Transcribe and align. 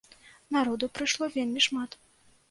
Народу 0.55 0.87
прыйшло 0.99 1.27
вельмі 1.35 1.61
шмат. 1.67 1.99